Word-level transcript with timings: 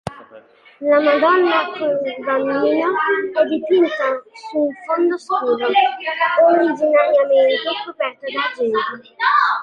La 0.81 0.99
"Madonna 0.99 1.65
col 1.77 2.01
Bambino" 2.25 2.91
è 3.39 3.43
dipinta 3.49 4.23
su 4.49 4.57
un 4.57 4.73
fondo 4.87 5.15
scuro, 5.19 5.67
originariamente 6.47 7.69
coperto 7.85 8.21
d'argento. 8.31 9.13